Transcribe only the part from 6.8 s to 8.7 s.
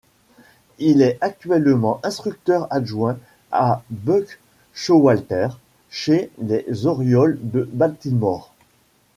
Orioles de Baltimore.